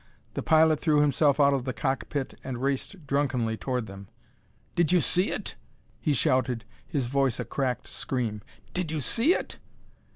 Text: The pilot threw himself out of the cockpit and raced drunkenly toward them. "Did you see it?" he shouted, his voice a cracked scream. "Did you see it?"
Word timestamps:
The 0.33 0.41
pilot 0.41 0.79
threw 0.79 0.99
himself 1.01 1.39
out 1.39 1.53
of 1.53 1.63
the 1.63 1.73
cockpit 1.73 2.33
and 2.43 2.59
raced 2.59 3.05
drunkenly 3.05 3.55
toward 3.55 3.85
them. 3.85 4.07
"Did 4.73 4.91
you 4.91 4.99
see 4.99 5.29
it?" 5.29 5.53
he 5.99 6.11
shouted, 6.13 6.65
his 6.87 7.05
voice 7.05 7.39
a 7.39 7.45
cracked 7.45 7.85
scream. 7.85 8.41
"Did 8.73 8.89
you 8.89 8.99
see 8.99 9.35
it?" 9.35 9.59